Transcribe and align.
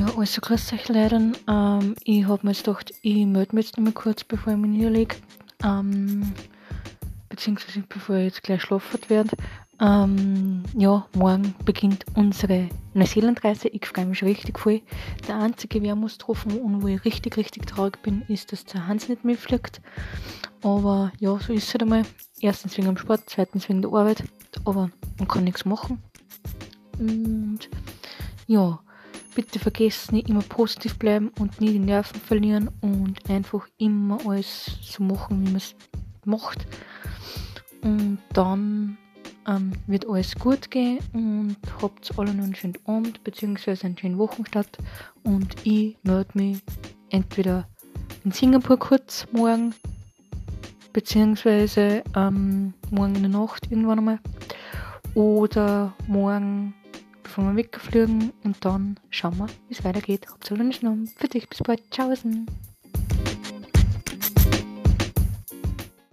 Ja, 0.00 0.06
also 0.16 0.40
grüß 0.40 0.72
euch 0.72 0.88
leider. 0.88 1.20
Ähm, 1.46 1.94
ich 2.04 2.26
habe 2.26 2.46
mir 2.46 2.52
jetzt 2.52 2.64
gedacht, 2.64 2.90
ich 3.02 3.26
melde 3.26 3.54
mich 3.54 3.66
jetzt 3.66 3.76
noch 3.76 3.84
mal 3.84 3.92
kurz, 3.92 4.24
bevor 4.24 4.54
ich 4.54 4.58
mich 4.58 4.70
niederlege. 4.70 5.16
Ähm, 5.62 6.32
beziehungsweise 7.28 7.84
bevor 7.86 8.16
ich 8.16 8.24
jetzt 8.24 8.42
gleich 8.42 8.62
schlafen 8.62 8.98
werde. 9.08 9.36
Ähm, 9.78 10.62
ja, 10.74 11.06
morgen 11.14 11.54
beginnt 11.66 12.06
unsere 12.14 12.70
Neuseeland-Reise. 12.94 13.68
Ich 13.68 13.84
freue 13.84 14.06
mich 14.06 14.24
richtig 14.24 14.58
voll. 14.58 14.80
Der 15.28 15.36
einzige 15.36 15.82
Wermutstropfen, 15.82 16.58
und 16.58 16.82
wo 16.82 16.86
ich 16.86 17.04
richtig, 17.04 17.36
richtig 17.36 17.66
traurig 17.66 18.00
bin, 18.00 18.22
ist, 18.22 18.52
dass 18.52 18.64
der 18.64 18.86
Hans 18.86 19.10
nicht 19.10 19.26
mitfliegt. 19.26 19.82
Aber 20.62 21.12
ja, 21.18 21.38
so 21.38 21.52
ist 21.52 21.68
es 21.68 21.74
halt 21.74 21.82
einmal. 21.82 22.04
Erstens 22.40 22.78
wegen 22.78 22.86
dem 22.86 22.96
Sport, 22.96 23.24
zweitens 23.26 23.68
wegen 23.68 23.82
der 23.82 23.92
Arbeit. 23.92 24.24
Aber 24.64 24.88
man 25.18 25.28
kann 25.28 25.44
nichts 25.44 25.66
machen. 25.66 26.02
Und 26.98 27.68
ja, 28.46 28.80
bitte 29.34 29.58
vergesst 29.58 30.12
nicht 30.12 30.28
immer 30.28 30.42
positiv 30.42 30.98
bleiben 30.98 31.30
und 31.38 31.60
nie 31.60 31.72
die 31.72 31.78
Nerven 31.78 32.20
verlieren 32.20 32.70
und 32.80 33.28
einfach 33.28 33.66
immer 33.78 34.18
alles 34.26 34.78
so 34.82 35.02
machen, 35.02 35.40
wie 35.40 35.50
man 35.50 35.56
es 35.56 35.74
macht. 36.24 36.66
Und 37.82 38.18
dann 38.32 38.98
ähm, 39.46 39.72
wird 39.86 40.08
alles 40.08 40.34
gut 40.34 40.70
gehen 40.70 40.98
und 41.12 41.56
habt 41.80 42.18
alle 42.18 42.34
noch 42.34 42.44
einen 42.44 42.54
schönen 42.54 42.78
Abend 42.84 43.22
bzw. 43.24 43.86
einen 43.86 43.98
schönen 43.98 44.18
Wochenstart. 44.18 44.78
Und 45.22 45.54
ich 45.64 45.96
melde 46.02 46.30
mich 46.34 46.58
entweder 47.10 47.68
in 48.24 48.32
Singapur 48.32 48.78
kurz 48.78 49.26
morgen 49.32 49.74
beziehungsweise 50.92 52.02
ähm, 52.16 52.74
morgen 52.90 53.14
in 53.16 53.22
der 53.22 53.40
Nacht 53.40 53.70
irgendwann 53.70 53.98
einmal 54.00 54.18
oder 55.14 55.94
morgen 56.06 56.74
bevor 57.30 57.44
wir 57.44 57.56
wegfliegen 57.56 58.32
und 58.42 58.64
dann 58.64 58.98
schauen 59.08 59.38
wir, 59.38 59.46
wie 59.68 59.74
es 59.74 59.84
weitergeht. 59.84 60.26
Habt 60.28 60.50
einen 60.50 60.72
schönen. 60.72 61.06
Für 61.06 61.28
dich 61.28 61.48
bis 61.48 61.62
bald. 61.62 61.80
Tschaußen. 61.92 62.46